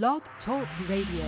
[0.00, 1.26] Blog Talk Radio.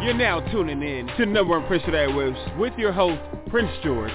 [0.00, 4.12] You're now tuning in to number one Prince of Airwaves with your host, Prince George.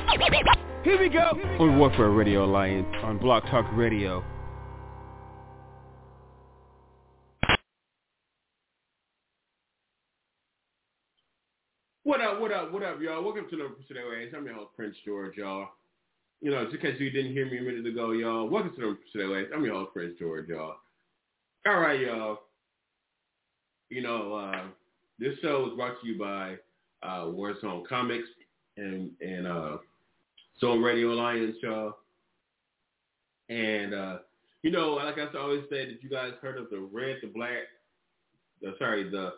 [0.86, 4.24] Here we go on Warfare Radio Alliance on Blog Talk Radio.
[12.04, 13.22] What up, what up, what up, y'all?
[13.22, 14.34] Welcome to number Prince of Airwaves.
[14.38, 15.68] I'm your host, Prince George, y'all.
[16.42, 18.98] You know, just in case you didn't hear me a minute ago, y'all, welcome to
[19.14, 20.78] Prince of I'm your host, Prince George, y'all.
[21.68, 22.40] All right, y'all.
[23.90, 24.64] You know, uh,
[25.20, 26.56] this show is brought to you by
[27.04, 28.28] uh, Warzone Comics
[28.76, 29.78] and and uh,
[30.60, 31.98] Zone Radio Alliance, y'all.
[33.50, 34.18] And uh,
[34.64, 37.68] you know, like I always say, that you guys heard of the red, the black,
[38.64, 39.34] the sorry, the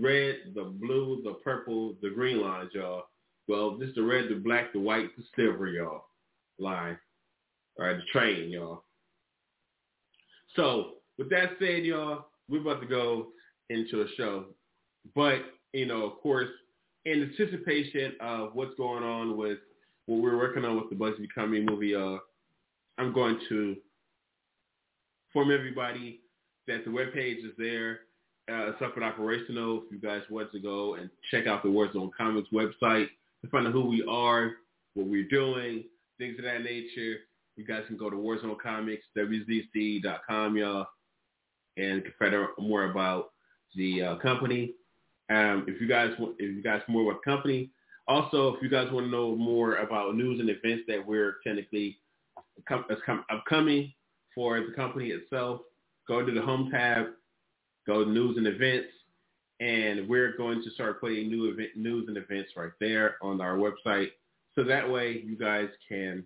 [0.00, 3.04] red, the blue, the purple, the green lines, y'all.
[3.46, 6.06] Well, this is the red, the black, the white, the silver, y'all.
[6.58, 6.98] Line.
[7.78, 8.84] All right, the train, y'all.
[10.56, 13.28] So, with that said, y'all, we're about to go
[13.70, 14.46] into a show.
[15.14, 15.40] But,
[15.72, 16.48] you know, of course,
[17.04, 19.58] in anticipation of what's going on with
[20.06, 22.18] what we're working on with the Bugsy Becoming movie, uh,
[22.98, 23.76] I'm going to
[25.28, 26.20] inform everybody
[26.66, 28.00] that the webpage is there.
[28.48, 31.68] Uh, it's up and operational if you guys want to go and check out the
[31.68, 33.08] Warzone Comics website
[33.42, 34.52] to find out who we are,
[34.94, 35.84] what we're doing,
[36.18, 37.16] things of that nature.
[37.56, 40.86] You guys can go to Warzone Comics, WZC.com, y'all,
[41.76, 43.30] and find out more about
[43.74, 44.74] the uh, company.
[45.30, 47.70] Um, if you guys want, if you guys more about the company,
[48.06, 51.98] also if you guys want to know more about news and events that we're technically
[53.30, 53.92] upcoming
[54.34, 55.60] for the company itself,
[56.06, 57.06] go to the home tab,
[57.86, 58.88] go to news and events,
[59.60, 63.56] and we're going to start putting new event news and events right there on our
[63.56, 64.08] website.
[64.54, 66.24] So that way you guys can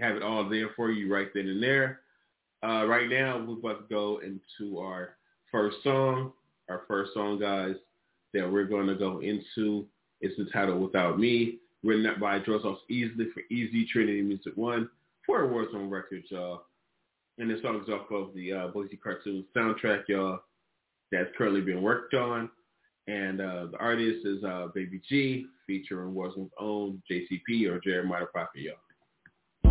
[0.00, 2.00] have it all there for you right then and there.
[2.64, 5.16] Uh, right now, we're about to go into our
[5.52, 6.32] first song.
[6.70, 7.74] Our first song, guys,
[8.32, 9.86] that we're going to go into
[10.22, 14.88] is entitled Without Me, written up by Joseph Easley for Easy Trinity Music One
[15.26, 16.62] for Warzone Records, y'all.
[17.38, 20.40] And the song is off of the uh, Boise Cartoon soundtrack, y'all,
[21.12, 22.48] that's currently being worked on.
[23.06, 28.74] And uh, the artist is uh, Baby G, featuring Warzone's own JTP or Jeremiah y'all.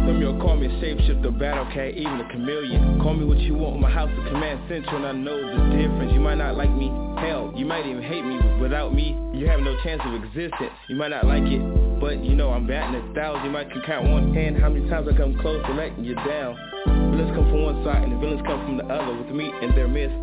[0.05, 2.99] Some y'all call me shapeshifter, battle cat, even a chameleon.
[3.01, 6.11] Call me what you want, my house is command central, and I know the difference.
[6.13, 8.37] You might not like me, hell, you might even hate me.
[8.61, 10.75] Without me, you have no chance of existence.
[10.89, 11.63] You might not like it,
[11.99, 13.45] but you know I'm batting a thousand.
[13.45, 16.15] You might can count one hand how many times I come close to letting you
[16.15, 16.53] down.
[16.85, 19.15] Villains come from one side and the villains come from the other.
[19.15, 20.17] With me in their midst,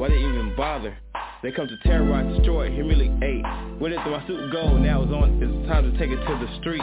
[0.00, 0.96] why they even bother?
[1.46, 3.46] They come to terrorize, destroy, humiliate.
[3.78, 4.76] Where did my suit go?
[4.78, 5.38] Now it's on.
[5.40, 6.82] It's time to take it to the streets.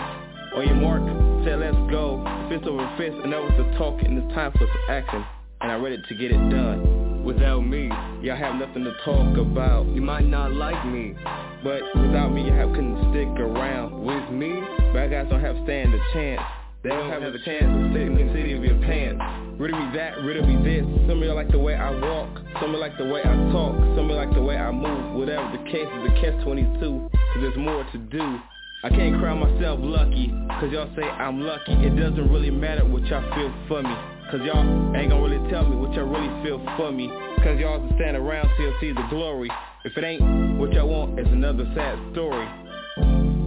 [0.56, 1.04] On your mark,
[1.44, 2.24] say let's go.
[2.48, 5.20] Fist over fist, and that was the talk, and it's time for some action.
[5.60, 7.26] And I'm ready to get it done.
[7.26, 7.92] Without me,
[8.24, 9.86] y'all have nothing to talk about.
[9.88, 11.14] You might not like me,
[11.62, 14.00] but without me, you have couldn't stick around.
[14.00, 14.64] With me,
[14.96, 16.40] bad guys don't have stand a chance.
[16.84, 19.43] They don't have a chance of sitting in the city of your pants.
[19.64, 20.84] Rid of me that, rid of me this.
[21.08, 22.36] Some of y'all like the way I walk.
[22.60, 23.72] Some of y'all like the way I talk.
[23.96, 25.16] Some of y'all like the way I move.
[25.16, 26.84] Whatever the case is, a catch 22.
[26.84, 28.40] Cause there's more to do.
[28.84, 31.80] I can't crown myself lucky, cause y'all say I'm lucky.
[31.80, 33.96] It doesn't really matter what y'all feel for me.
[34.36, 34.68] Cause y'all
[35.00, 37.08] ain't gonna really tell me what y'all really feel for me.
[37.40, 39.48] Cause y'all just stand around till see the glory.
[39.86, 42.52] If it ain't what y'all want, it's another sad story.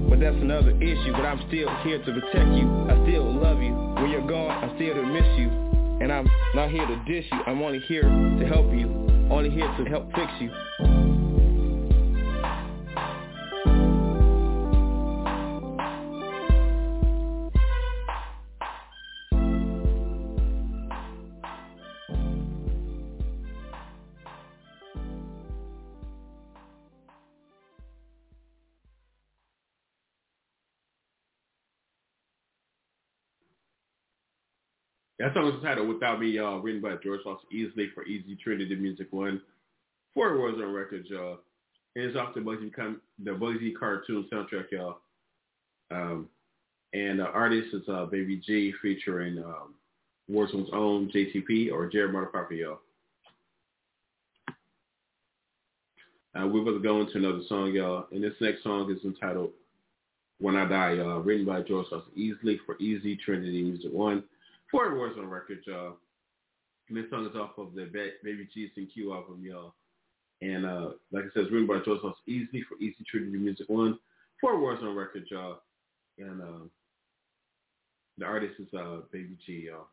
[0.08, 2.64] But that's another issue, but I'm still here to protect you.
[2.88, 3.76] I still love you.
[4.00, 5.65] When you're gone, I'm still to miss you.
[6.00, 7.38] And I'm not here to dish you.
[7.46, 8.88] I'm only here to help you.
[9.30, 11.05] Only here to help fix you.
[35.26, 38.76] That song is titled Without Me, y'all, written by George Foster Easley for Easy Trinity
[38.76, 39.42] Music One.
[40.14, 41.40] Four Warzone Records, y'all.
[41.96, 42.70] And it's off the Bugsy,
[43.18, 44.98] the cartoon soundtrack, y'all.
[45.90, 46.28] Um,
[46.92, 49.74] and the artist is uh, Baby G featuring um,
[50.30, 52.78] Warzone's own JTP or Jeremiah Prophet, y'all.
[56.36, 58.06] Uh, we're going to go into another song, y'all.
[58.12, 59.50] And this next song is entitled
[60.38, 64.22] When I Die, y'all, written by George Foster Easley for Easy Trinity Music One.
[64.70, 65.96] Four Warzone Records, y'all.
[66.88, 67.88] And this song is off of the
[68.22, 69.74] Baby G and Q album, y'all.
[70.42, 73.98] And uh, like I said, it's written by Joseph Easy for Easy Trinity Music One.
[74.40, 75.60] Four Warzone Records, y'all.
[76.18, 76.66] And uh,
[78.18, 79.88] the artist is uh, Baby G, y'all.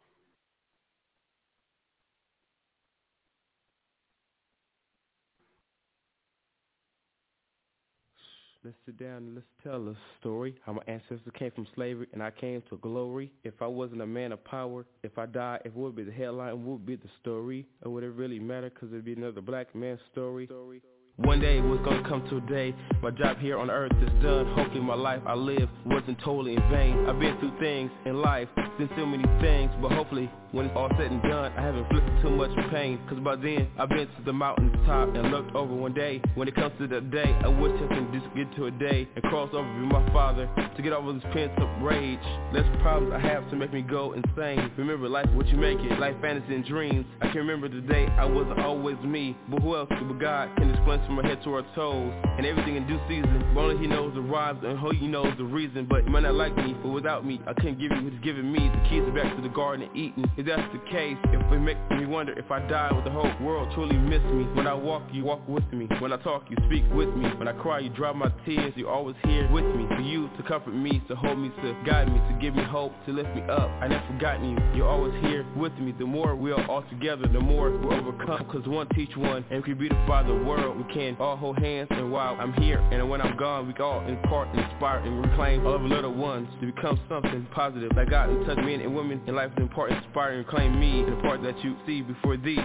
[8.65, 10.55] Let's sit down and let's tell a story.
[10.65, 13.29] How my ancestors came from slavery and I came to glory.
[13.43, 16.65] If I wasn't a man of power, if I died, it would be the headline,
[16.65, 17.67] would be the story.
[17.83, 18.69] Or would it really matter?
[18.69, 20.45] Cause it'd be another black man's story.
[20.45, 20.81] story.
[21.17, 22.73] One day it was gonna come to a day
[23.03, 26.69] My job here on earth is done Hopefully my life I live wasn't totally in
[26.71, 28.47] vain I've been through things in life,
[28.79, 32.21] seen so many things But hopefully when it's all said and done I haven't inflicted
[32.21, 32.99] too much pain.
[33.09, 36.21] Cause by then I've been to the mountain top And looked over one day.
[36.35, 39.09] When it comes to that day I wish I can just get to a day
[39.15, 42.19] And cross over with my father To get over this pent up rage.
[42.53, 44.71] Less problems I have to make me go insane.
[44.77, 47.05] Remember life what you make it Life fantasy and dreams.
[47.21, 50.55] I can remember the day I wasn't always me But who else but God?
[50.57, 52.13] Can explain from our head to our toes.
[52.37, 55.45] And everything in due season Only he knows the rhymes and who he knows the
[55.45, 55.87] reason.
[55.89, 58.21] But you might not like me, but without me I couldn't give you what he's
[58.23, 58.59] giving me.
[58.59, 61.79] The keys are back to the garden Eden If that's the case, if it makes
[61.89, 64.43] me wonder If I die, would the whole world truly miss me?
[64.53, 65.87] When I walk, you walk with me.
[65.99, 67.29] When I talk, you speak with me.
[67.37, 69.87] When I cry, you dry my tears You're always here with me.
[69.87, 72.91] For you to comfort me, to hold me, to guide me To give me hope,
[73.05, 75.93] to lift me up I never forgotten you, you're always here with me.
[75.97, 78.45] The more we are all together, the more we'll overcome.
[78.51, 80.75] Cause one teach one, and we can beautify the world.
[80.77, 84.05] We can all hold hands and while I'm here and when I'm gone we all
[84.05, 87.91] impart, inspire and reclaim all of little ones to become something positive.
[87.95, 91.03] Like God and touch men and women in life to impart, inspire and claim me
[91.03, 92.57] the part that you see before thee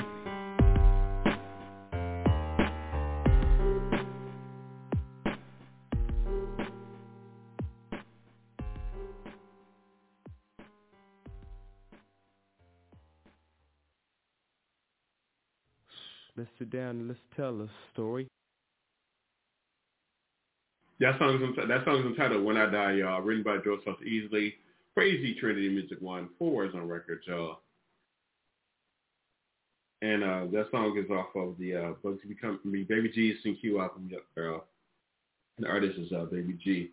[16.36, 18.28] Let's sit down and let's tell a story.
[21.00, 23.22] That that song's entitled "When I Die," y'all.
[23.22, 24.54] Written by Joseph Easley,
[24.98, 27.60] Crazy Trinity Music One, four is on record, y'all.
[30.02, 33.80] And uh, that song is off of the uh, Bugsy Become Me, Baby G's Q
[33.80, 34.64] album, girl.
[35.56, 36.90] And the artist is uh, Baby G.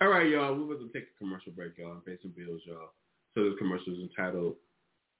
[0.00, 0.52] All right, y'all.
[0.52, 2.90] We're going to take a commercial break, y'all, and pay some bills, y'all.
[3.36, 4.56] So this commercial is entitled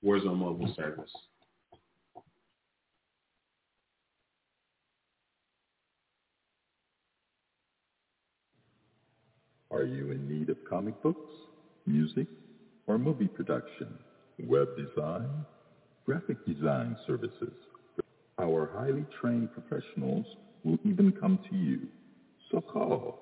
[0.04, 1.12] Warzone Mobile Service.
[9.70, 11.30] Are you in need of comic books,
[11.88, 12.26] music,
[12.86, 13.88] or movie production,
[14.46, 15.28] web design,
[16.06, 17.52] graphic design services?
[18.38, 20.24] Our highly trained professionals
[20.64, 21.88] will even come to you.
[22.50, 23.18] So call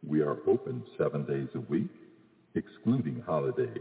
[0.07, 1.89] We are open seven days a week,
[2.55, 3.81] excluding holidays,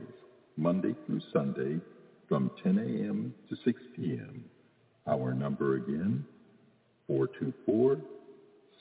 [0.57, 1.79] Monday through Sunday
[2.27, 3.33] from 10 a.m.
[3.49, 4.43] to 6 p.m.
[5.07, 6.25] Our number again,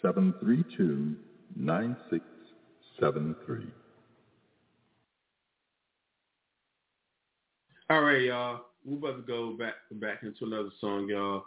[0.04, 1.16] 424-732-9673.
[7.90, 8.60] All right, y'all.
[8.84, 11.44] We're about to go back back into another song, y'all.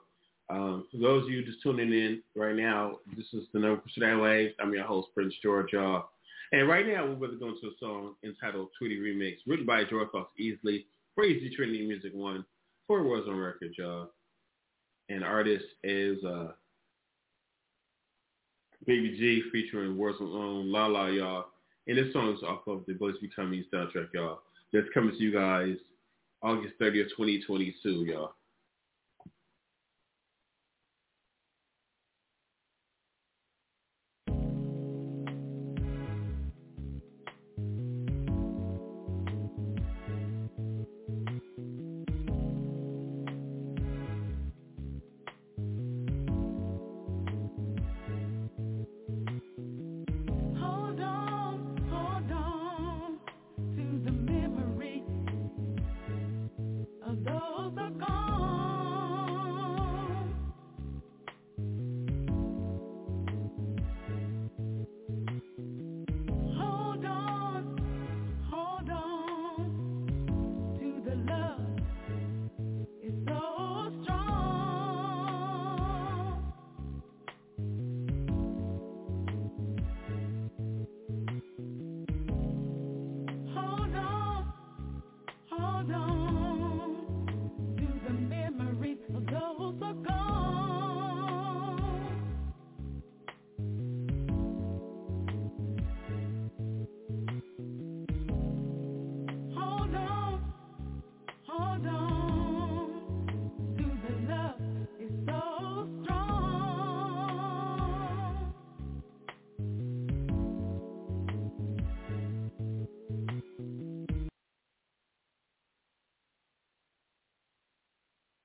[0.49, 3.99] Um, for those of you just tuning in right now, this is the number for
[3.99, 4.53] that Waves.
[4.59, 6.09] I'm your host, Prince George, y'all.
[6.51, 9.83] And right now, we're about to go into a song entitled Tweety Remix, written by
[9.85, 10.85] George Fox Easley,
[11.15, 12.45] Crazy Trinity Music One,
[12.87, 14.11] four words on record, y'all
[15.09, 16.47] and artist is uh,
[18.85, 21.45] Baby G featuring Warzone um, La La, y'all.
[21.87, 24.41] And this song is off of the Bugsy Becoming soundtrack, y'all.
[24.73, 25.75] That's coming to you guys
[26.43, 28.33] August 30th, 2022, y'all.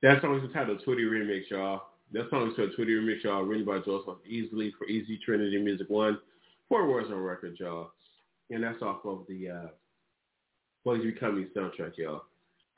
[0.02, 1.82] That song is entitled Tweety Remix, y'all.
[2.12, 5.90] That song is called Tweety Remix, y'all, written by Joseph Easley for Easy Trinity Music
[5.90, 6.18] One.
[6.68, 7.90] Four words on record, y'all.
[8.50, 9.68] And that's off of the uh
[10.86, 12.22] Bugsy Becoming soundtrack, y'all.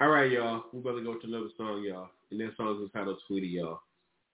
[0.00, 0.64] All right, y'all.
[0.72, 2.08] We're about to go to another song, y'all.
[2.32, 3.80] And that song is entitled Tweety, y'all.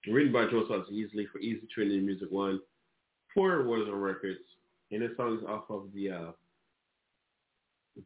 [0.07, 2.59] Written by Joseph Easley for Easy Trinity Music One.
[3.35, 4.41] Four words on records.
[4.91, 6.31] And this song is off of the uh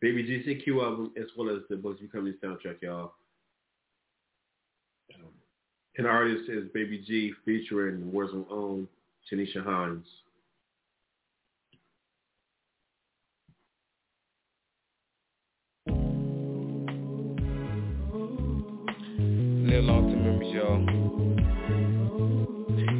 [0.00, 3.12] Baby GCQ album as well as the Bugsy Becoming soundtrack, y'all.
[5.98, 8.88] And artist is Baby G featuring Warzone own
[9.30, 10.06] Tanisha Hines.
[19.68, 20.80] Live long to memories, y'all.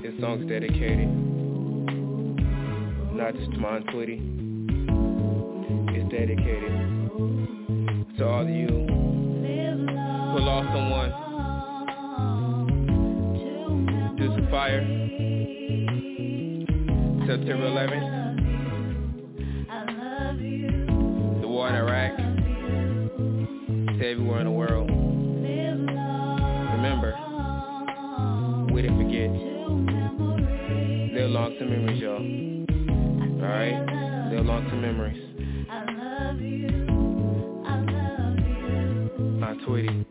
[0.03, 1.09] This song's dedicated
[3.17, 3.87] not just to my Aunt
[5.95, 6.73] It's dedicated
[8.19, 8.82] to all of you
[14.63, 14.83] fire
[17.27, 18.09] September 11th,
[21.41, 22.17] the war in Iraq,
[23.99, 24.89] to everywhere in the world.
[26.77, 27.13] Remember,
[28.73, 29.31] we didn't forget.
[31.13, 32.23] Live long to memories, y'all.
[33.43, 33.79] Alright?
[34.33, 35.23] Live long to memories.
[39.43, 40.07] Aunt Tweety,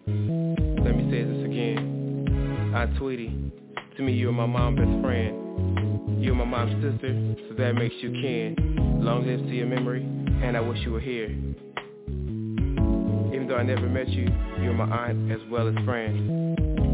[0.84, 2.74] let me say this again.
[2.76, 3.51] Aunt Tweety,
[4.02, 6.24] to me you're my mom's best friend.
[6.24, 8.56] You're my mom's sister, so that makes you kin.
[9.00, 11.30] Long live to your memory, and I wish you were here.
[13.30, 14.28] Even though I never met you,
[14.60, 16.91] you're my aunt as well as friend.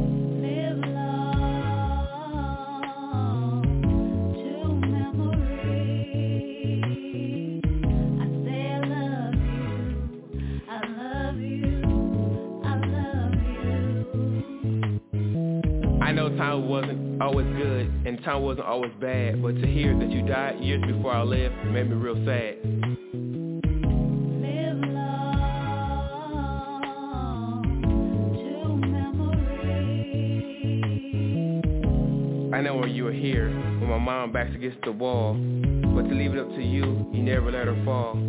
[18.27, 21.89] Time wasn't always bad, but to hear that you died years before I lived made
[21.89, 22.57] me real sad.
[32.53, 35.36] I know when you were here, when my mom backs against the wall,
[35.96, 38.22] but to leave it up to you, you never let her fall.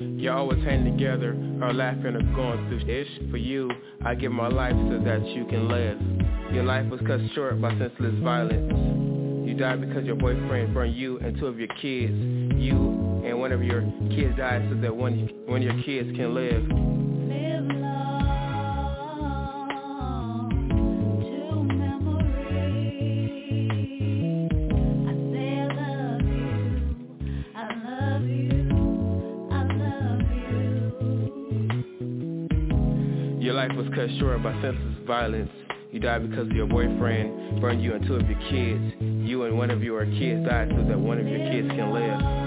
[0.00, 3.30] You always hang together, or laughing or going through ish.
[3.30, 3.70] For you,
[4.04, 6.00] I give my life so that you can live.
[6.52, 9.03] Your life was cut short by senseless violence.
[9.54, 12.12] You died because your boyfriend burned you and two of your kids.
[12.56, 16.34] You and one of your kids died so that one, one of your kids can
[16.34, 16.64] live.
[33.40, 35.50] Your life was cut short by senseless violence.
[35.92, 39.13] You died because your boyfriend burned you and two of your kids.
[39.24, 42.43] You and one of your kids died so that one of your kids can live.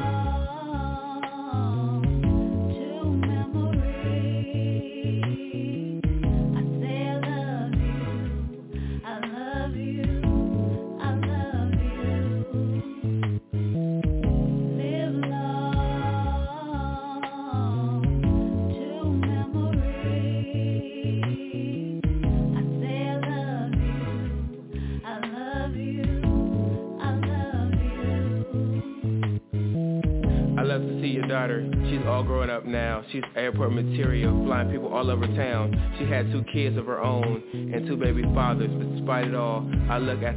[33.57, 35.95] Airport material, flying people all over town.
[35.97, 38.69] She had two kids of her own and two baby fathers.
[38.71, 40.35] But despite it all, I look at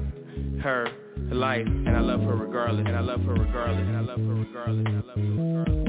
[0.63, 0.89] her
[1.31, 2.87] life and I love her regardless.
[2.87, 3.87] And I love her regardless.
[3.87, 4.87] And I love her regardless.
[4.87, 5.80] And I love her regardless.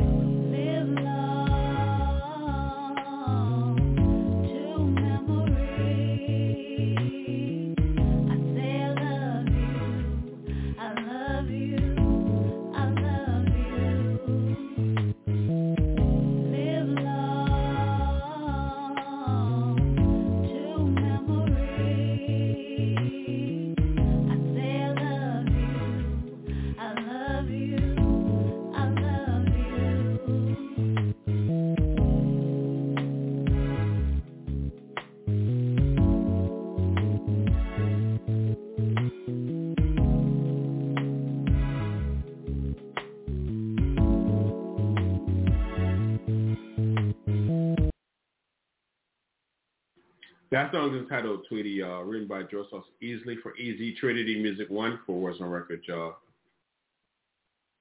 [50.52, 55.00] That song is entitled Tweety, y'all, written by Joseph Easley for Easy Trinity Music One
[55.06, 56.16] for words on record, y'all.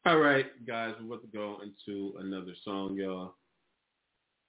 [0.06, 3.34] All right, guys, we're about to go into another song, y'all.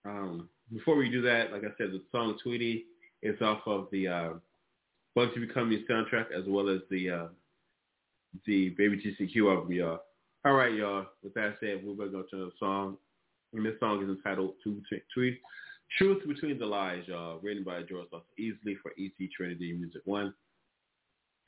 [0.05, 2.85] Um, before we do that, like I said, the song Tweety
[3.23, 4.29] is off of the uh,
[5.17, 7.27] Bugsy Becoming soundtrack as well as the uh,
[8.45, 9.99] the Baby GCQ album, y'all.
[10.45, 11.07] All right, y'all.
[11.23, 12.97] With that said, we're gonna go to the song.
[13.53, 14.53] And this song is entitled
[15.97, 17.39] "Truth Between the Lies," y'all.
[17.39, 20.33] Written by George Lawson Easley for EC Trinity Music One.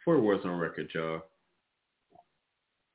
[0.03, 1.21] Four words on record, y'all.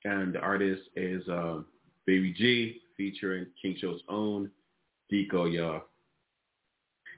[0.05, 1.61] And the artist is uh,
[2.07, 4.51] Baby G featuring King Show's own
[5.13, 5.83] Deco, y'all.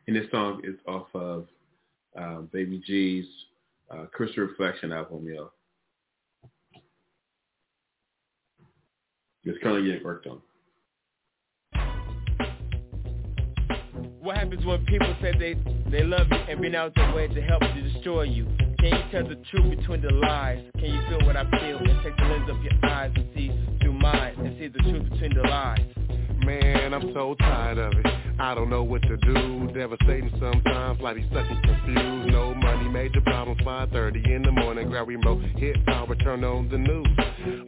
[0.07, 1.47] And this song is off of
[2.19, 3.27] uh, Baby G's
[3.91, 5.53] uh, Crystal Reflection album, y'all.
[9.45, 10.41] It's currently getting worked on.
[14.21, 15.55] What happens when people say they,
[15.91, 18.45] they love you and been out their way to help to destroy you?
[18.79, 20.63] Can you tell the truth between the lies?
[20.75, 23.51] Can you feel what I feel and take the lens of your eyes and see
[23.81, 25.81] through mine and see the truth between the lies?
[26.45, 28.07] Man, I'm so tired of it.
[28.39, 29.69] I don't know what to do.
[29.75, 32.33] Devastating sometimes, like he's stuck and confused.
[32.33, 33.61] No money, major problems.
[33.61, 37.07] 5:30 in the morning, grab remote, hit power, turn on the news.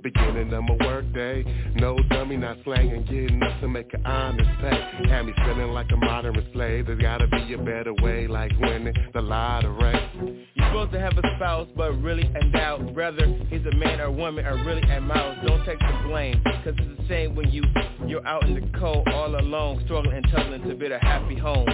[0.02, 4.50] Beginning of my work day, no dummy, not slanging, getting up to make an honest
[4.60, 5.08] pay.
[5.08, 6.86] Had me feeling like a modern slave.
[6.86, 9.98] There's gotta be a better way, like winning the lottery.
[10.54, 12.94] You're supposed to have a spouse, but really in doubt.
[12.94, 15.36] Whether he's a man or woman, or really a mouse.
[15.46, 17.62] Don't take the blame, cause it's the same when you
[18.12, 21.66] you're out in the cold all alone, struggling tugging to build a happy home.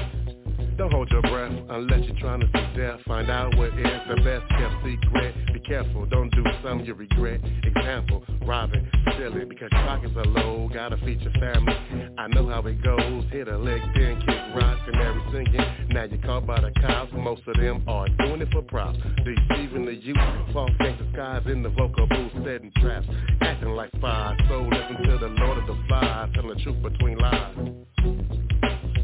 [0.79, 3.01] Don't hold your breath unless you're trying to see death.
[3.05, 5.35] Find out what is the best kept secret.
[5.53, 7.41] Be careful, don't do something you regret.
[7.65, 10.71] Example, robbing, stealing because your pockets are low.
[10.73, 11.75] Gotta feed your family.
[12.17, 13.25] I know how it goes.
[13.33, 15.89] Hit a lick, then kick rocks and every singing.
[15.91, 17.11] Now you're caught by the cops.
[17.13, 18.99] Most of them are doing it for props.
[19.25, 20.17] Deceiving the youth.
[20.53, 23.09] False gangster skies in the vocal booth, setting traps.
[23.41, 24.39] Acting like spies.
[24.49, 26.31] So listen to the Lord of the Flies.
[26.35, 27.57] Telling the truth between lies.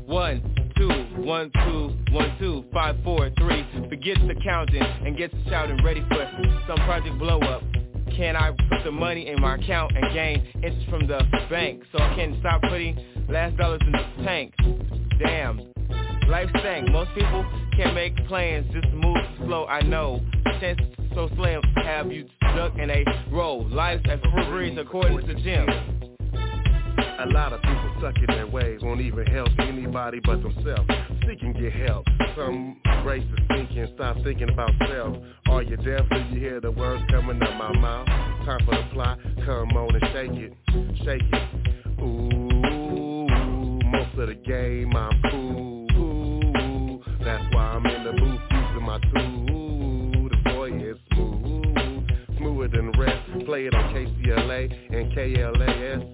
[0.06, 0.63] One,
[1.24, 3.66] one, two, one, two, five, four, three.
[3.88, 6.30] Forget the counting and get to shouting ready for
[6.68, 7.62] some project blow up.
[8.16, 11.20] Can I put the money in my account and gain interest from the
[11.50, 12.96] bank so I can stop putting
[13.28, 14.54] last dollars in the tank?
[15.18, 15.72] Damn,
[16.28, 16.90] life stank.
[16.90, 17.44] Most people
[17.76, 19.66] can't make plans, just move slow.
[19.66, 20.20] I know.
[20.60, 20.80] Chance
[21.14, 23.66] so slim, have you stuck in a row.
[23.70, 26.03] Life's as free according to Jim.
[27.16, 30.88] A lot of people stuck in their ways won't even help anybody but themselves.
[31.26, 32.04] Seek and get help.
[32.36, 35.16] Some racist thinking, stop thinking about self.
[35.48, 36.02] Are you deaf?
[36.10, 38.06] Do you hear the words coming out my mouth?
[38.44, 39.18] Time for the plot.
[39.46, 40.52] Come on and shake it,
[41.04, 42.02] shake it.
[42.02, 43.28] Ooh,
[43.84, 47.00] most of the game I'm cool.
[47.24, 50.28] That's why I'm in the booth using my tool.
[50.30, 53.46] The boy is smooth, smoother than rest.
[53.46, 56.13] Play it on KCLA and KLAS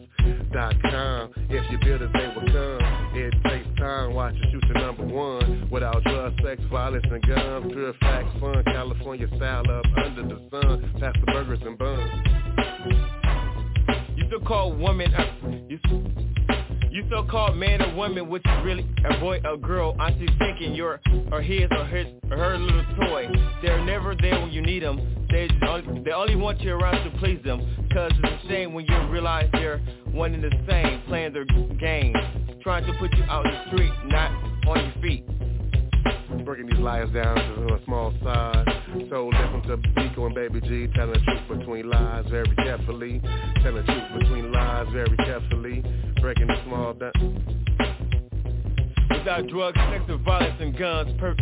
[0.53, 3.11] If you build it, they will come.
[3.15, 5.69] It takes time, watch you shoot the number one.
[5.71, 7.73] Without drugs, sex, violence, and guns.
[7.73, 10.93] Pure facts, fun, California style up under the sun.
[11.01, 12.11] Pass the burgers and buns.
[14.17, 15.25] You still call woman, uh,
[15.69, 15.79] you,
[16.91, 19.97] you so-called man or woman, which is really avoid a boy or girl.
[19.99, 21.01] Aren't you thinking you're
[21.31, 23.29] or his or his or her little toy?
[23.63, 25.27] They're never there when you need them.
[25.31, 27.61] They only, they only want you around to please them.
[27.93, 29.79] Cause it's a shame when you realize they're
[30.13, 32.15] one and the same, playing their game,
[32.63, 34.31] trying to put you out in the street, not
[34.67, 36.45] on your feet.
[36.45, 38.80] Breaking these lies down to a small size.
[39.11, 43.21] So listen to Biko and Baby G telling the truth between lies very carefully.
[43.63, 45.85] Telling the truth between lies very carefully.
[46.21, 47.13] Breaking the small down.
[49.11, 51.37] Without drugs, sex, and violence and guns, pure,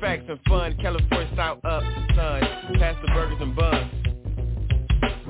[0.00, 1.82] facts and fun, California style up,
[2.16, 2.42] son,
[2.78, 4.09] pass the burgers and buns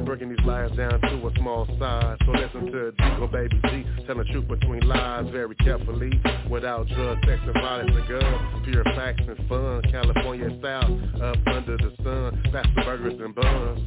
[0.05, 2.19] breaking these lies down to a small size.
[2.25, 6.11] So listen to Deco Baby G, telling the truth between lies very carefully.
[6.51, 9.83] Without drugs, sex, and violence and guns, pure facts and fun.
[9.91, 13.81] California style, up under the sun, the burgers and buns.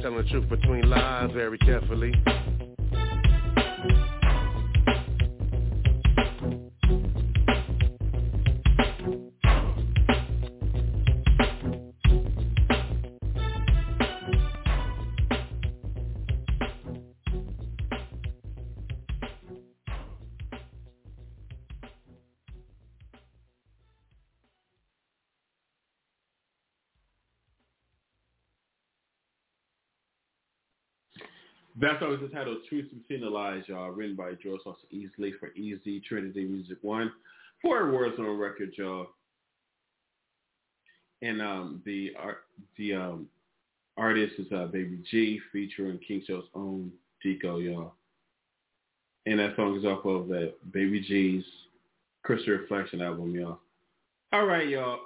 [0.00, 2.12] Telling the truth between lies very carefully.
[31.80, 35.50] That song is entitled Truth Between the Lies, y'all, written by George Lawson Easley for
[35.54, 37.12] Easy Trinity Music One.
[37.62, 39.06] Four words on record, y'all.
[41.22, 42.38] And um, the art,
[42.76, 43.28] the um,
[43.96, 46.90] artist is uh, Baby G, featuring King Show's own
[47.24, 47.94] Deco, y'all.
[49.26, 51.44] And that song is off of the Baby G's
[52.24, 53.60] Crystal Reflection album, y'all.
[54.32, 54.98] All right, y'all.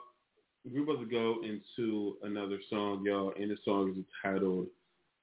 [0.65, 4.69] we're about to go into another song, y'all, and the song is entitled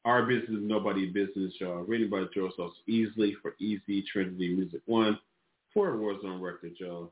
[0.09, 1.83] Our Business Nobody Business, y'all.
[1.83, 5.19] Written by Joe Sauce Easley for Easy Trinity Music One
[5.71, 7.11] for Warzone Records, y'all.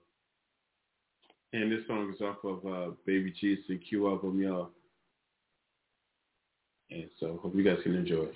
[1.54, 4.72] And this song is off of uh, Baby G's CQ album, y'all.
[6.90, 8.36] And so hope you guys can enjoy it.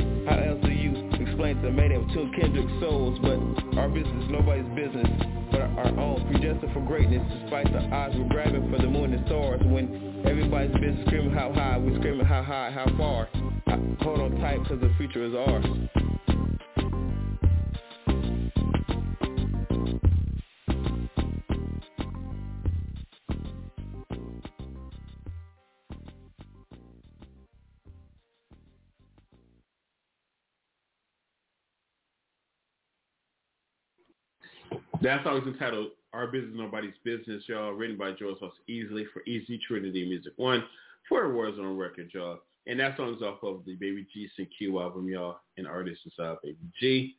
[0.25, 3.19] How else do you explain to the mating of two kindred souls?
[3.21, 5.07] But our business is nobody's business,
[5.51, 6.27] but our own.
[6.31, 9.61] Predestined for greatness, despite the odds we're grabbing for the moon and stars.
[9.63, 13.27] When everybody's business screaming how high, we're screaming how high, how far.
[14.01, 15.65] Hold on tight, cause the future is ours.
[35.01, 39.23] That song is entitled Our Business Nobody's Business, y'all, written by Joel Sauce Easley for
[39.25, 40.63] Easy Trinity Music One
[41.09, 42.37] for Warzone Record, y'all.
[42.67, 46.35] And that song's off of the Baby G CQ album, y'all, and artist is uh,
[46.43, 47.15] Baby G.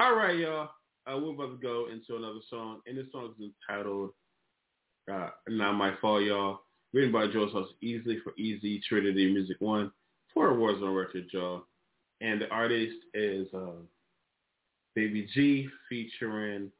[0.00, 0.70] All right, y'all.
[1.06, 4.12] Uh, we're about to go into another song, and this song is entitled
[5.12, 6.60] uh, Not My Fault, y'all,
[6.94, 9.92] written by Joel Sauce Easley for Easy Trinity Music One
[10.32, 11.64] for Warzone Record, y'all.
[12.22, 13.82] And the artist is uh,
[14.94, 16.72] Baby G featuring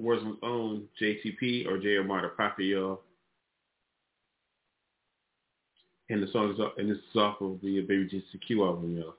[0.00, 1.98] Warzone's own JTP or J.
[1.98, 2.98] Armada Papio.
[6.08, 9.14] And the song is and this is off of the Baby GCQ album, yo.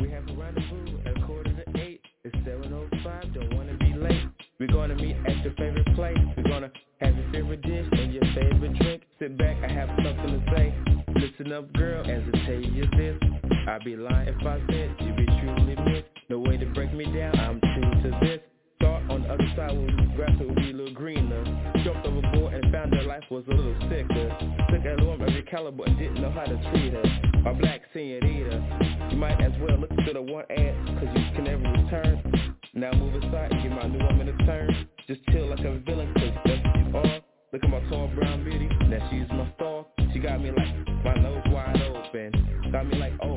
[0.00, 2.02] We have a rendezvous at quarter to eight.
[2.22, 4.28] It's 7.05, don't want to be late.
[4.60, 6.16] We're going to meet at your favorite place.
[6.36, 9.02] We're going to have your favorite dish and your favorite drink.
[9.18, 10.74] Sit back, I have something to say.
[11.16, 13.33] Listen up, girl, as I tell you this.
[13.66, 16.08] I'd be lying if I said you be truly missed.
[16.28, 18.40] No way to break me down, I'm true to this.
[18.80, 21.44] Thought on the other side the grass would be a little greener.
[21.82, 24.36] Jumped overboard and found that life was a little sicker.
[24.68, 27.50] Took a woman every caliber and didn't know how to treat her.
[27.50, 29.08] A black senorita.
[29.10, 32.54] You might as well look to the one ad, cause you can never return.
[32.74, 34.88] Now move aside and give my new woman a turn.
[35.08, 37.20] Just chill like a villain, cause that's what you are.
[37.52, 39.86] Look at my tall brown beauty, now she's my star.
[40.12, 42.70] She got me like my nose wide open.
[42.72, 43.33] Got me like, oh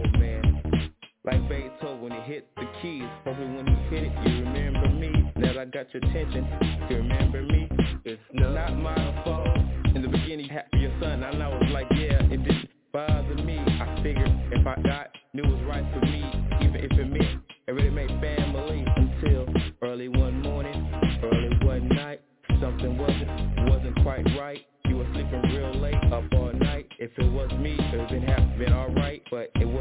[2.28, 3.08] hit the keys.
[3.24, 5.32] Hopefully when you hit it, you remember me.
[5.38, 6.46] Now I got your attention.
[6.90, 7.70] You remember me?
[8.04, 9.48] It's not my fault.
[9.96, 11.24] In the beginning, happy your son.
[11.24, 13.58] I know it's like, yeah, it didn't bother me.
[13.58, 16.20] I figured if I got, knew it was right for me.
[16.62, 18.86] Even if it meant it really made family.
[18.98, 19.46] Until
[19.82, 20.92] early one morning,
[21.24, 22.20] early one night.
[22.60, 24.60] Something wasn't, wasn't quite right.
[24.86, 26.88] You were sleeping real late, up all night.
[27.00, 29.22] If it was me, it would've been, have been alright.
[29.32, 29.77] But it wasn't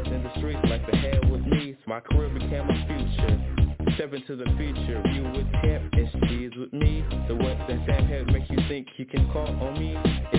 [1.97, 3.95] my career became my future.
[3.95, 7.03] Step into the future, you with and she's with me.
[7.27, 10.36] The what that same head make you think you can call on me?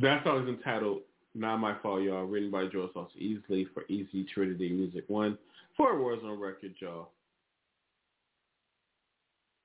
[0.00, 1.02] That song is entitled
[1.34, 5.36] Not My Fault, y'all, written by Joel Sauce Easley for Easy Trinity Music One
[5.76, 7.10] for Warzone Record, y'all.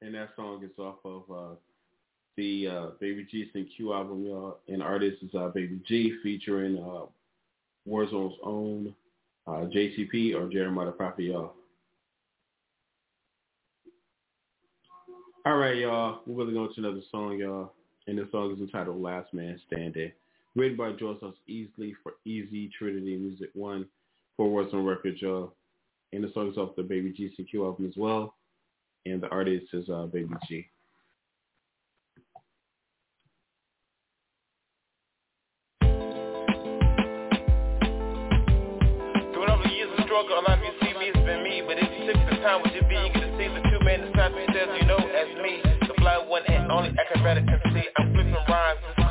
[0.01, 1.55] And that song is off of uh,
[2.35, 4.57] the uh, Baby G Q album, y'all.
[4.67, 7.05] And artist is uh, Baby G featuring uh,
[7.89, 8.93] Warzone's own
[9.47, 11.53] uh, JTP or Jeremiah Prophet, y'all.
[15.45, 16.19] All right, y'all.
[16.25, 17.71] We're going to go to another song, y'all.
[18.07, 20.11] And the song is entitled Last Man Standing.
[20.55, 23.85] Written by Joel Sauce Easley for Easy Trinity Music One
[24.37, 25.51] for Words on Record Joe.
[26.13, 28.35] And the song is off the Baby GCQ album as well.
[29.05, 30.67] And the artist is uh, Baby G.
[40.05, 42.81] Struggle a lot of see been me But if you took the time, would you
[42.87, 43.83] be to see the two
[44.53, 46.95] says you know as me The blind one and only
[47.97, 49.04] I'm flipping rhymes,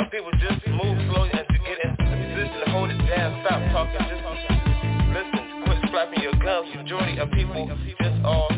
[0.00, 2.64] my people just move slowly and to get in position.
[2.64, 4.24] To hold it down Stop talking, just
[5.12, 6.74] listen, quit flapping your gums.
[6.74, 8.48] Majority of people just all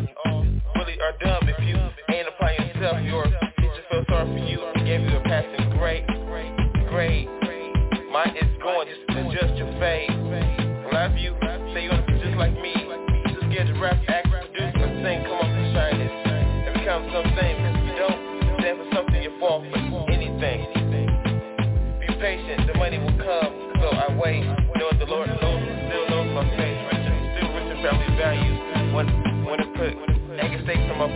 [0.76, 1.42] really are dumb.
[1.50, 1.74] If you
[2.14, 3.24] ain't applying yourself, your
[3.58, 4.58] teacher feel sorry for you.
[4.86, 6.06] Gave you a passing grade,
[6.88, 7.28] grade.
[8.12, 10.10] Mine is going, just adjust your fade.
[10.92, 11.34] Love you,
[11.74, 11.90] say you
[12.22, 12.74] just like me.
[13.26, 14.21] Just get to rap, act,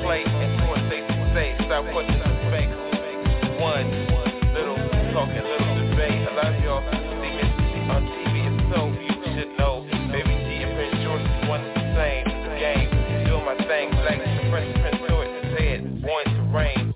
[0.02, 0.52] plate And
[0.88, 2.72] steaks to say, stop questioning the fake
[3.60, 3.88] One,
[4.52, 4.76] little
[5.12, 6.28] talking, little debate.
[6.28, 7.40] I love y'all, see me
[7.88, 9.86] on TV and so you should know.
[10.12, 12.24] Baby G and Prince George is one and the same
[12.56, 12.88] Game,
[13.28, 16.94] doing my thing, like the Prince Prince George said, going to rain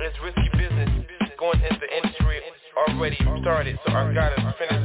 [0.00, 0.90] It's risky business,
[1.38, 2.40] going into the industry
[2.76, 4.83] already started So I gotta finish,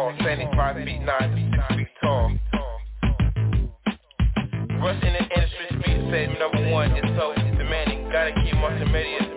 [0.00, 2.32] fall Standing 5 feet 9 6 feet tall.
[4.80, 8.08] Rush in the industry be said number one is so demanding.
[8.10, 9.29] Gotta keep multimedia media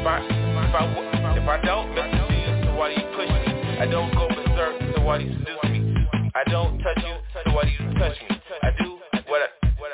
[0.00, 3.28] If I If I If I don't listen to you So why do you push
[3.28, 5.80] me I don't go berserk So why do you seduce me
[6.32, 8.36] I don't touch you, so why do you touch me?
[8.62, 9.42] I do what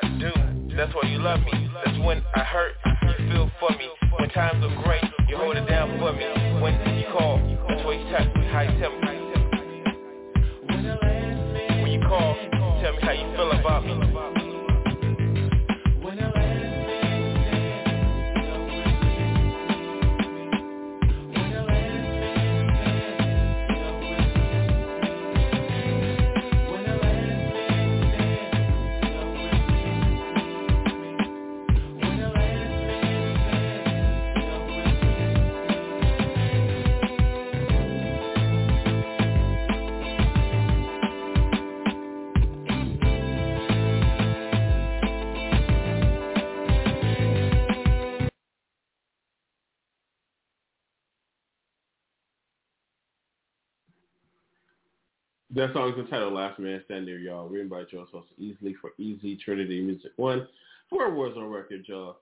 [0.02, 1.70] I, do, that's why you love me.
[1.82, 3.88] That's when I hurt, you feel for me.
[4.18, 6.26] When times are great, you hold it down for me.
[6.60, 8.98] When you call, that's why you text me, how you tell me.
[11.82, 12.36] When you call,
[12.82, 14.15] tell me how you feel about me.
[55.56, 57.48] That song is entitled Last Man Standing, y'all.
[57.48, 60.46] Written by Joe Sosa Easley for Easy Trinity Music One.
[60.90, 62.18] Four words on record, y'all.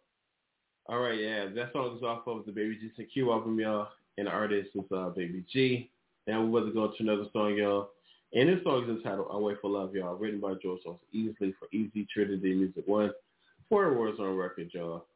[0.86, 1.46] All right, yeah.
[1.46, 3.88] That song is off of the Baby G Q album, y'all.
[4.18, 5.90] And the artist is uh, Baby G.
[6.28, 7.90] Now we're about to go to another song, y'all.
[8.34, 10.14] And this song is entitled I Wait for Love, y'all.
[10.14, 13.10] Written by Joe Sosa Easley for Easy Trinity Music One.
[13.68, 15.06] Four words on record, y'all.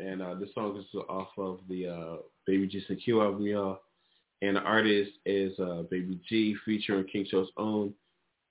[0.00, 2.16] And uh, this song is off of the uh,
[2.48, 3.82] Baby G Q album, y'all.
[4.42, 7.92] And the artist is uh, Baby G featuring King Show's own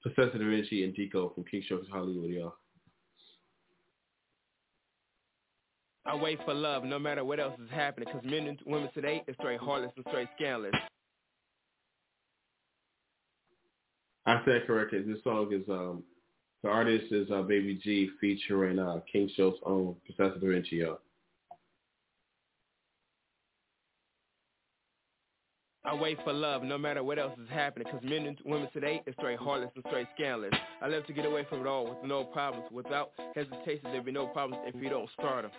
[0.02, 2.54] Professor Da Vinci and Deco from King Show's Hollywood, y'all.
[6.06, 9.24] I wait for love no matter what else is happening Cause men and women today
[9.28, 10.74] is straight heartless and straight scandalous
[14.30, 15.02] I said correctly.
[15.02, 16.04] This song is, um,
[16.62, 21.00] the artist is uh, Baby G featuring uh, King Show's own Professor Da Vinci, y'all.
[25.90, 29.02] I wait for love no matter what else is happening Cause men and women today
[29.08, 30.54] is straight heartless and straight scandalous.
[30.84, 34.12] I live to get away from it all with no problems Without hesitation there be
[34.12, 35.52] no problems if you don't start them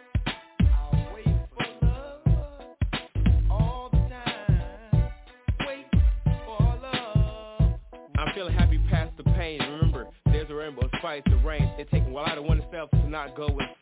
[8.17, 9.59] I'm feeling happy past the pain.
[9.61, 11.63] Remember, there's a rainbow, spice the rain.
[11.79, 13.80] It takes a while to want to to not go insane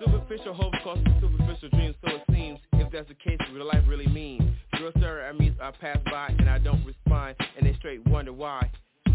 [0.00, 2.58] Superficial hopes cost superficial dreams, so it seems.
[2.74, 4.42] If that's the case, real life really means.
[4.78, 8.32] Girls stare at me, I pass by and I don't respond, and they straight wonder
[8.32, 8.70] why.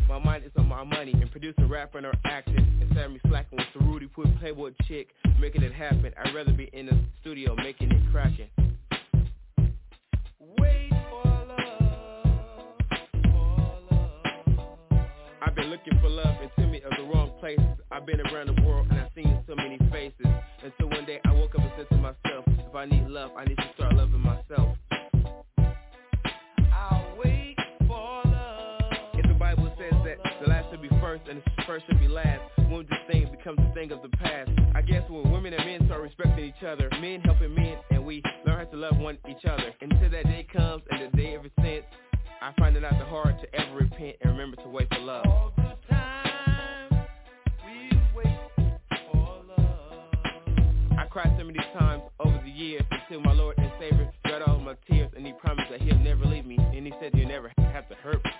[0.07, 3.67] My mind is on my money and producing, rapping, or acting of me slacking with
[3.77, 7.91] the Rudy Put Playboy chick Making it happen I'd rather be in the studio making
[7.91, 8.49] it cracking
[10.39, 10.94] Wait
[15.45, 17.63] I've been looking for love in too many of the wrong places.
[17.91, 20.25] I've been around the world and I've seen so many faces.
[20.63, 23.45] Until one day I woke up and said to myself If I need love, I
[23.45, 24.75] need to start loving myself.
[26.73, 27.55] I'll wait
[27.87, 28.91] for love.
[29.13, 32.07] If the Bible says that the last should be first and the first should be
[32.07, 34.49] last When this thing becomes a thing of the past?
[34.73, 38.23] I guess when women and men start respecting each other Men helping men and we
[38.47, 39.71] learn how to love one each other.
[39.79, 41.85] Until that day comes and the day ever since
[42.41, 45.25] I find it not the hard to ever repent and remember to wait for love
[45.25, 47.07] All the time
[47.65, 48.37] we wait
[49.11, 54.11] for love I cried so many times over the years Until my Lord and Savior
[54.25, 57.15] dried all my tears And he promised that he'll never leave me And he said
[57.15, 58.31] he'll never have to hurt me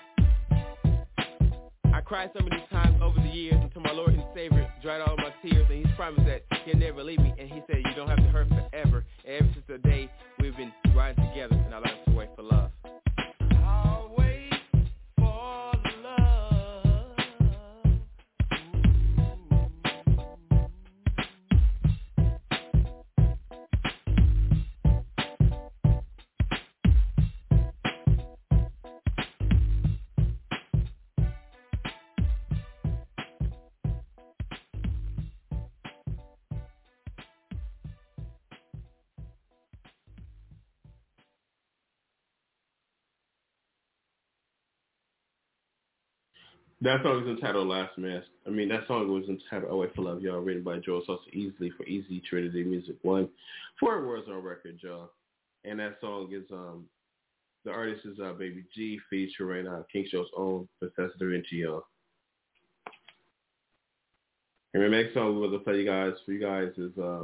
[1.94, 5.16] I cried so many times over the years until my Lord and Savior dried all
[5.16, 8.10] my tears and he's promised that he'll never leave me and he said you don't
[8.10, 9.06] have to hurt forever.
[9.26, 12.44] And ever since the day we've been riding together and I learned to wait for
[12.44, 12.70] love.
[46.86, 48.28] That song is entitled Last Mask.
[48.46, 51.72] I mean, that song was entitled Oh for Love, y'all, written by Joel Sosa Easley
[51.76, 53.28] for Easy Trinity Music One.
[53.80, 55.10] Four Warzone record, y'all.
[55.64, 56.86] And that song is, um,
[57.64, 61.88] the artist is uh, Baby G featuring uh, King Show's own Professor Da Vinci, y'all.
[64.76, 67.24] And the next song we're going to play you guys, for you guys is, uh,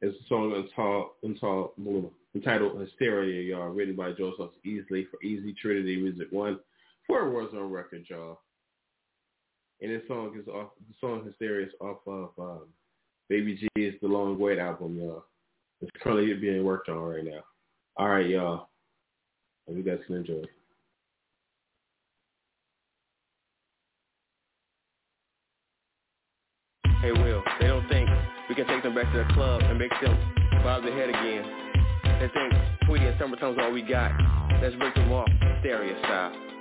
[0.00, 5.54] is a song entitled, entitled, entitled Hysteria, y'all, written by Joel Sosa Easley for Easy
[5.60, 6.58] Trinity Music One.
[7.06, 8.38] Four Warzone record, y'all
[9.80, 10.70] and this song is off.
[10.88, 12.66] The song "Hysteria" is off of um,
[13.28, 15.24] Baby G's "The Long Wait" album, y'all.
[15.80, 17.40] It's currently being worked on right now.
[17.96, 18.68] All right, y'all.
[19.66, 20.42] Hope you guys can enjoy.
[27.00, 28.08] Hey, Will, they don't think
[28.48, 30.18] we can take them back to the club and make them
[30.64, 31.44] bob their head again.
[32.18, 32.52] They think
[32.86, 34.10] Tweety and Summertime's all we got.
[34.60, 35.28] Let's break them off,
[35.60, 36.57] stereo style.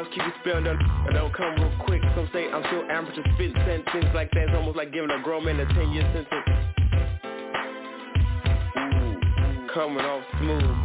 [0.00, 2.02] Rhymes keep you spelled on I don't come real quick.
[2.14, 4.44] Some say I'm still amateur spitting sentences like that.
[4.48, 6.48] It's almost like giving a grown man a 10 year sentence.
[8.76, 10.76] Ooh, coming off smooth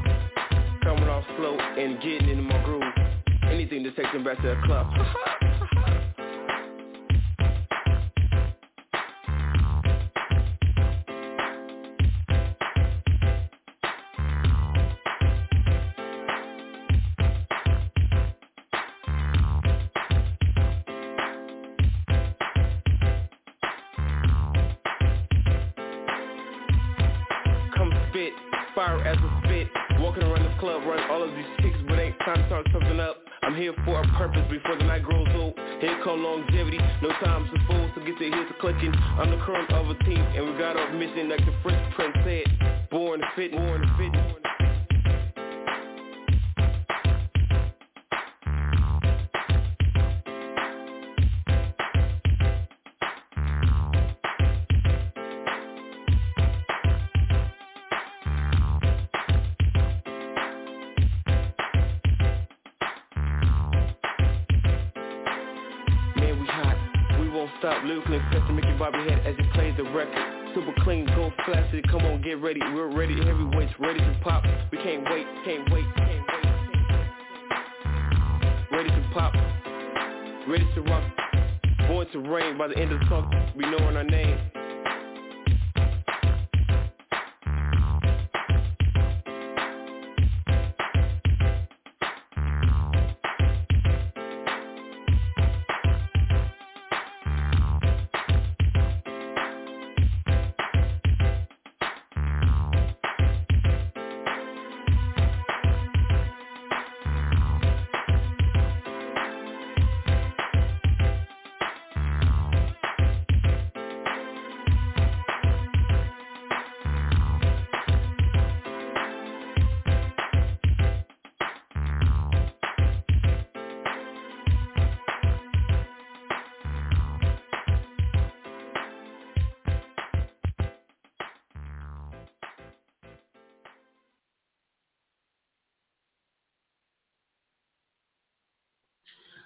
[0.83, 2.83] Coming off slow and getting into my groove.
[3.49, 4.87] Anything to take them back to the club
[83.09, 84.64] talk, we knowin our name.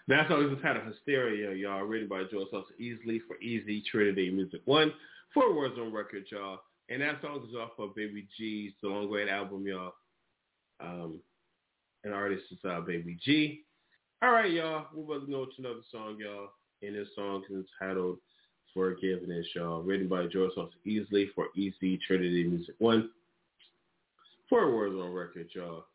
[0.10, 4.60] That song is entitled Hysteria, y'all, written by Joel Sosa Easley for Easy Trinity Music
[4.66, 4.92] One.
[5.36, 6.62] Four Warzone record, y'all.
[6.90, 9.94] And that song is off of Baby G's The Long Way album, y'all.
[10.80, 11.20] Um,
[12.04, 13.62] an artist is uh, Baby G.
[14.24, 14.88] All right, y'all.
[14.96, 16.50] We're about to go to another song, y'all.
[16.82, 18.18] And this song is entitled
[18.74, 19.84] Forgiveness, y'all.
[19.84, 23.12] Written by Joel Sosa Easley for Easy Trinity Music One.
[24.50, 25.86] Four Warzone record, y'all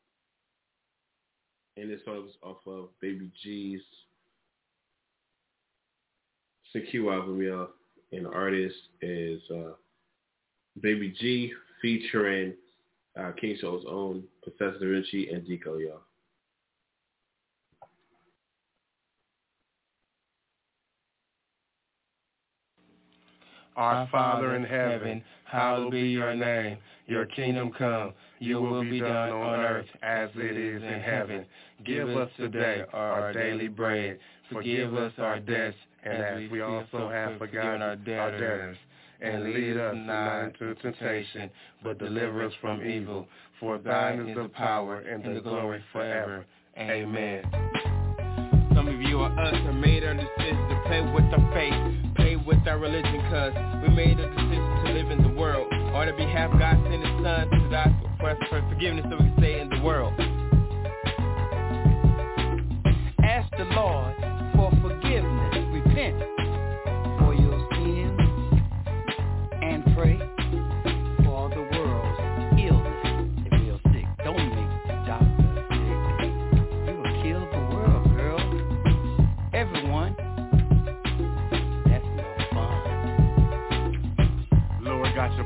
[1.76, 3.80] and this song is off of Baby G's
[6.72, 7.68] Secure album, y'all.
[8.12, 9.72] And the artist is uh,
[10.80, 11.52] Baby G
[11.82, 12.54] featuring
[13.18, 16.00] uh, King Show's own Professor Da Vinci and Deco, y'all.
[23.76, 26.78] Our Father in heaven, hallowed be your name.
[27.06, 28.12] Your kingdom come.
[28.40, 31.46] Your will be done on earth as it is in heaven.
[31.84, 34.18] Give us today our daily bread.
[34.50, 38.76] Forgive us our debts, and as we also have forgiven our debtors.
[39.20, 41.50] And lead us not into temptation,
[41.82, 43.26] but deliver us from evil.
[43.60, 46.44] For thine is the power and the glory forever.
[46.76, 47.42] Amen.
[48.74, 52.36] Some of you are us and made our decision to play with our faith, play
[52.36, 53.52] with our religion, cause
[53.82, 55.23] we made a decision to live in
[55.94, 56.08] world.
[56.08, 59.34] On our behalf, God sent his son to die for for forgiveness so we can
[59.38, 60.12] stay in the world.
[63.22, 64.14] Ask the Lord
[64.54, 65.54] for forgiveness.
[65.72, 66.16] Repent
[67.18, 68.20] for your sins
[69.62, 70.33] and pray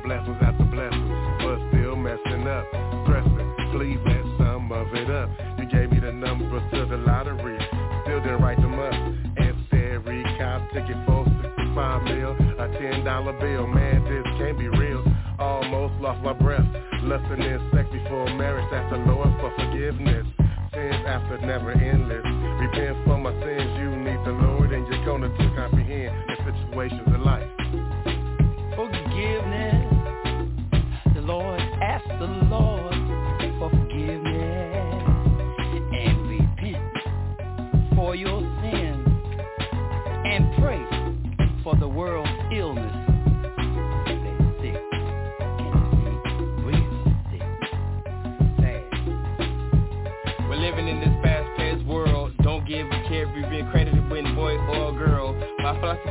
[0.09, 1.13] blessings after blessings,
[1.45, 2.65] but still messing up.
[3.05, 5.29] Pressing, please let some of it up.
[5.61, 7.61] You gave me the numbers to the lottery,
[8.09, 8.97] still didn't write them up.
[9.37, 13.67] Instead, recount ticket for 65 mil, a $10 bill.
[13.67, 15.05] Man, this can't be real.
[15.39, 16.65] Almost lost my breath,
[17.03, 18.65] lusting in sex before marriage.
[18.73, 20.25] Ask the Lord for forgiveness.
[20.73, 22.25] Sins after never endless.
[22.65, 27.09] Repent for my sins, you need the Lord, and you're gonna to comprehend the situations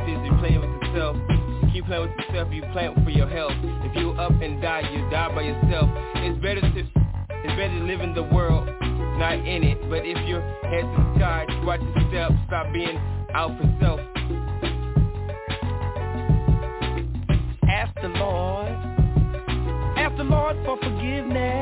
[0.08, 1.16] Is you playing with yourself.
[1.28, 3.52] You keep playing with yourself, you playing for your health.
[3.84, 5.88] If you up and die, you die by yourself.
[6.16, 8.66] It's better to it's better to live in the world,
[9.18, 9.78] not in it.
[9.88, 12.98] But if your head to the sky, watch your step, stop being
[13.34, 14.00] out for self.
[17.68, 18.68] Ask the Lord,
[19.98, 21.57] ask the Lord for forgiveness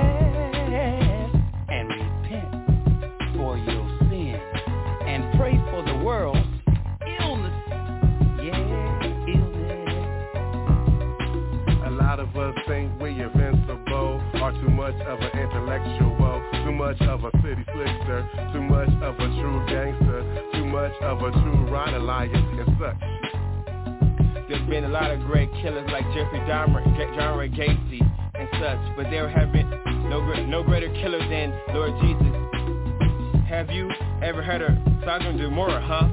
[35.57, 36.06] Sodom huh?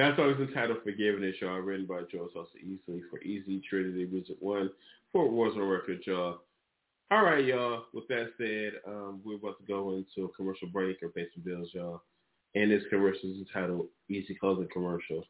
[0.00, 4.36] That song is entitled Forgiveness, y'all, written by Joe Sosa Easley for Easy Trinity Music
[4.40, 4.70] One,
[5.12, 6.38] Fort Worth on record, y'all.
[7.10, 7.82] All right, y'all.
[7.92, 11.44] With that said, um, we're about to go into a commercial break or pay some
[11.44, 12.00] bills, y'all.
[12.54, 15.22] And this commercial is entitled Easy Clothing Commercial.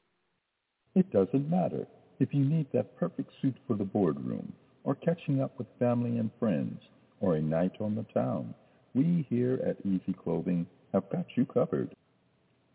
[0.94, 1.88] It doesn't matter
[2.20, 4.52] if you need that perfect suit for the boardroom
[4.84, 6.80] or catching up with family and friends
[7.18, 8.54] or a night on the town.
[8.94, 11.92] We here at Easy Clothing have got you covered.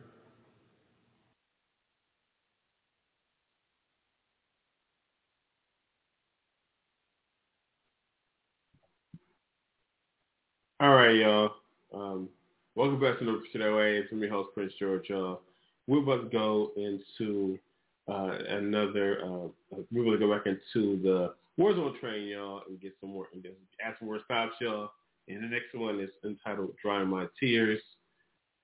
[10.82, 11.56] All right, y'all.
[11.94, 12.30] Um,
[12.76, 13.98] welcome back to the Today Way.
[13.98, 15.10] It's me, host Prince George.
[15.10, 15.42] Y'all.
[15.88, 17.60] We're about to go into
[18.08, 19.20] uh, another.
[19.22, 23.28] Uh, we're going to go back into the Warzone train, y'all, and get some more,
[23.34, 23.58] and get,
[24.00, 24.92] some more stops, y'all.
[25.28, 27.82] And the next one is entitled "Dry My Tears."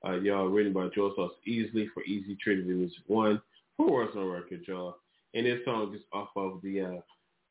[0.07, 3.41] Uh, y'all, written by Joe Sauce Easley for Easy Trinity Music One
[3.76, 4.95] for Warzone Record, y'all.
[5.34, 7.01] And this song is off of the uh,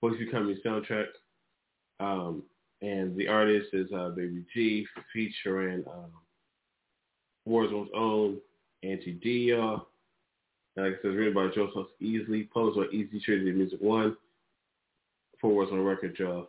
[0.02, 1.08] Bugsy Becoming soundtrack.
[2.00, 2.44] Um,
[2.84, 6.10] and the artist is uh, Baby G featuring um,
[7.48, 8.38] Warzone's own
[8.82, 9.54] Angie D.
[10.76, 14.16] Like I said, written by Joseph Easley, published on Easy Trinity Music One,
[15.40, 16.48] for Warzone Record, y'all.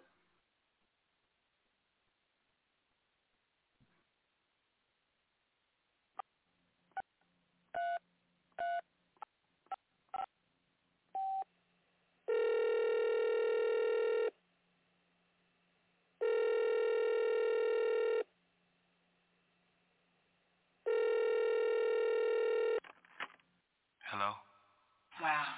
[25.26, 25.58] Wow.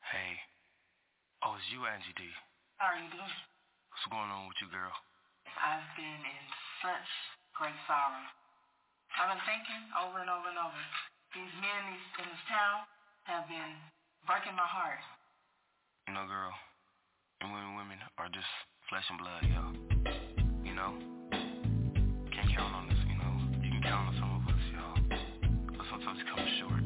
[0.00, 0.32] Hey.
[1.44, 2.24] Oh, it's you, Angie D.
[2.80, 3.36] How are you doing?
[3.92, 4.96] What's going on with you, girl?
[5.44, 6.44] I've been in
[6.80, 7.10] such
[7.52, 8.24] great sorrow.
[9.12, 10.80] I've been thinking over and over and over.
[11.36, 12.00] These men in,
[12.32, 12.88] this town
[13.28, 13.76] have been
[14.24, 15.04] breaking my heart.
[16.08, 16.56] You know, girl,
[17.44, 18.48] and women, women are just
[18.88, 19.64] flesh and blood, yo.
[20.64, 20.96] You know?
[22.32, 23.34] Can't count on this, you know?
[23.60, 24.96] You can count on some of us, y'all.
[25.76, 26.83] But sometimes it comes short.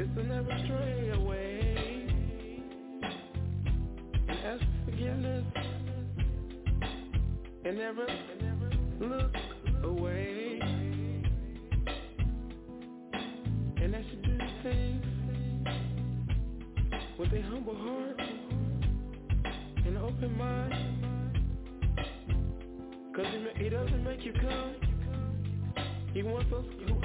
[0.00, 2.06] Is to never stray away
[4.46, 5.44] ask forgiveness
[7.66, 8.06] and never
[8.98, 9.34] look
[9.84, 10.58] away.
[13.82, 15.04] And that should do things
[17.18, 18.20] with a humble heart
[19.84, 20.74] and open mind.
[23.14, 23.26] Cause
[23.56, 24.74] he doesn't make you come.
[26.14, 26.99] He wants us, whoever,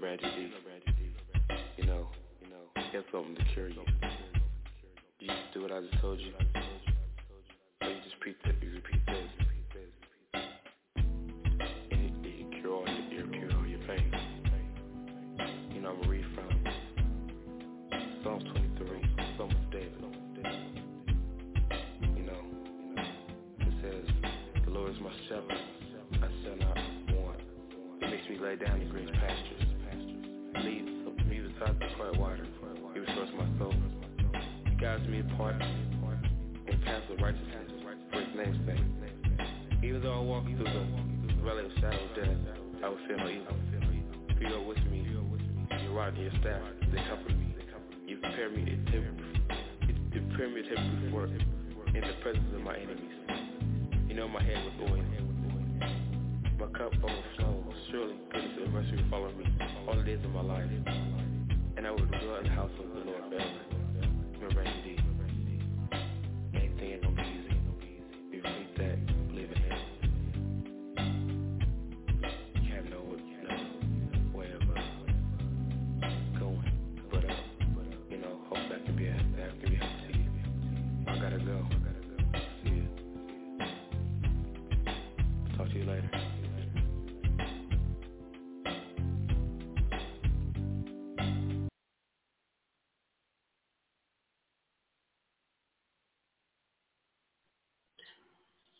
[0.00, 0.22] Remember
[1.76, 2.08] You know,
[2.40, 3.82] you know, he something to cure you.
[5.18, 6.30] You just do what I just told you.
[7.82, 9.28] Or you just repeat, you repeat this.
[11.90, 14.12] And he, he cure all your, cure all your pain.
[15.74, 16.64] You know, I'm gonna read from
[18.22, 19.94] Psalms 23, Psalms of David.
[22.16, 22.42] You know,
[22.86, 23.02] you know,
[23.58, 24.06] it says,
[24.64, 25.58] the Lord is my shepherd,
[26.12, 26.76] I shall not
[27.16, 27.40] want.
[28.00, 29.57] He makes me lay down in green pastures.
[35.38, 35.54] Apart
[36.66, 37.70] in paths of righteousness
[38.10, 38.84] for his name's sake.
[39.84, 42.36] Even though I walk through the valley of shadow of death,
[42.82, 43.56] I will fear no evil.
[44.36, 45.06] For you are with me.
[45.82, 46.62] Your rod and your staff,
[46.92, 47.54] they comfort me.
[48.06, 49.06] You prepare me table,
[50.12, 53.12] you prepare me a table before in the presence of my enemies
[54.08, 54.97] You know my head was oil.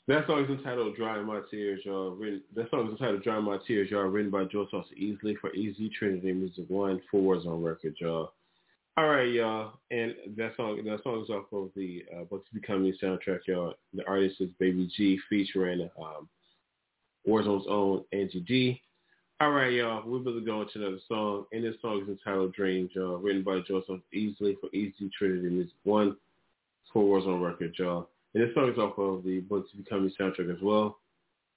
[0.09, 2.13] That song is entitled "Drying My Tears," y'all.
[2.13, 4.05] Written, that song is entitled "Drying My Tears," y'all.
[4.05, 7.03] Written by Joe Easley for Easy Trinity Music One.
[7.11, 8.33] Four on record, y'all.
[8.97, 9.75] All right, y'all.
[9.91, 13.75] And that song, that song is off of the uh, What's Becoming soundtrack, y'all.
[13.93, 16.27] The artist is Baby G featuring um,
[17.29, 18.81] Warzone's own Angie D.
[19.43, 20.09] All right, y'all.
[20.09, 23.43] We're about to go into another song, and this song is entitled Dreams, y'all, written
[23.43, 26.17] by Joseph Easley for Easy Trinity Music One
[26.95, 28.09] for on record, y'all.
[28.35, 30.99] And this song is off of the Bugsy Becoming soundtrack as well.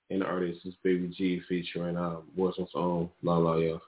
[0.10, 3.82] And the artist is Baby G featuring um, Warzone's own La La, y'all.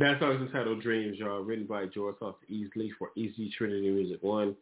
[0.00, 4.22] That song is entitled Dreams, y'all, written by George Costa Easley for Easy Trinity Music
[4.22, 4.56] One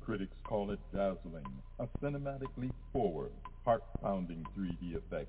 [0.05, 1.47] Critics call it dazzling,
[1.79, 3.31] a cinematically forward,
[3.65, 5.29] heart-pounding 3D effect,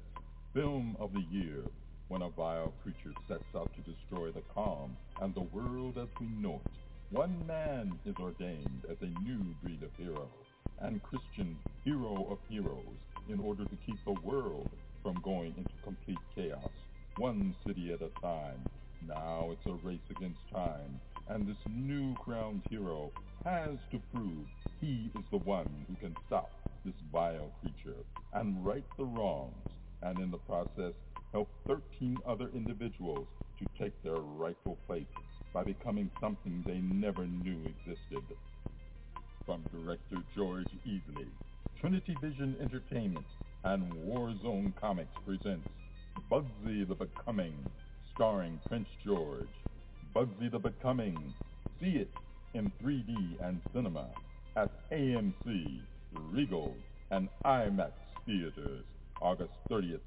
[0.56, 1.62] film of the year,
[2.08, 6.26] when a vile creature sets out to destroy the calm and the world as we
[6.42, 7.16] know it.
[7.16, 10.30] One man is ordained as a new breed of hero,
[10.80, 12.98] and Christian hero of heroes,
[13.32, 14.68] in order to keep the world
[15.04, 16.72] from going into complete chaos,
[17.18, 18.70] one city at a time.
[19.08, 23.12] Now it's a race against time, and this new crowned hero
[23.46, 24.48] has to prove
[24.82, 26.52] he is the one who can stop
[26.86, 29.66] this vile creature and right the wrongs,
[30.04, 30.94] and in the process
[31.34, 33.28] help 13 other individuals
[33.60, 35.06] to take their rightful place
[35.54, 38.24] by becoming something they never knew existed.
[39.46, 41.28] From director George Easley,
[41.82, 43.26] Trinity Vision Entertainment
[43.64, 45.66] and Warzone Comics presents
[46.32, 47.54] Bugsy the Becoming,
[48.16, 49.50] starring Prince George.
[50.16, 51.34] Bugsy the Becoming.
[51.82, 52.10] See it
[52.54, 54.08] in 3D and cinema
[54.56, 55.80] at AMC,
[56.32, 56.76] Regal,
[57.12, 57.92] and IMAX
[58.26, 58.84] theaters
[59.22, 60.00] August 30th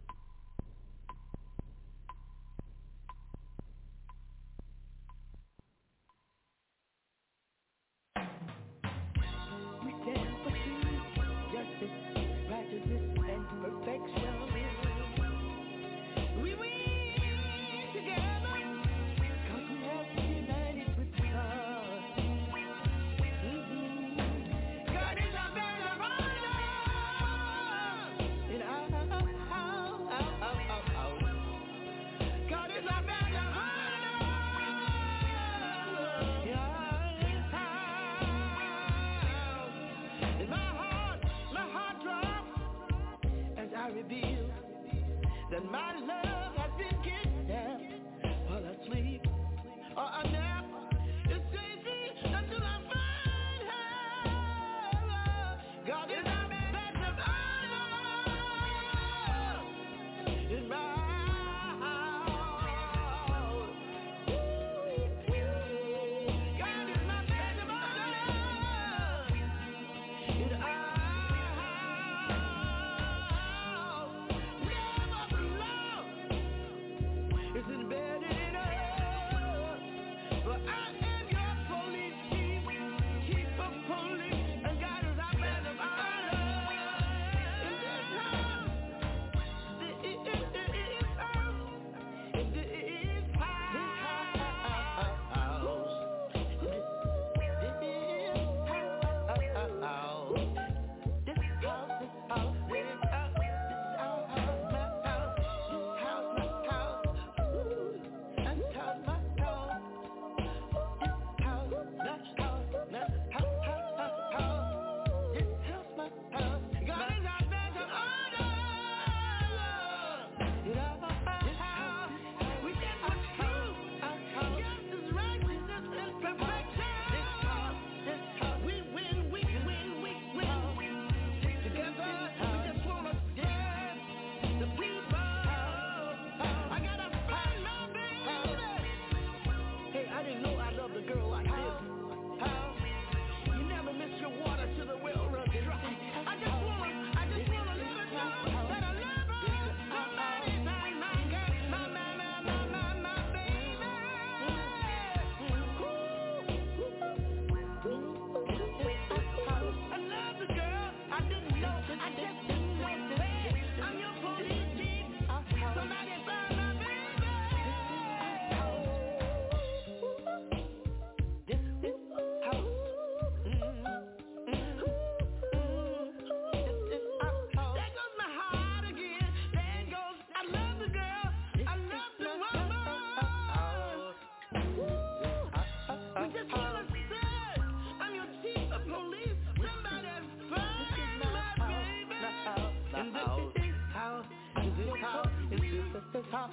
[196.31, 196.51] top.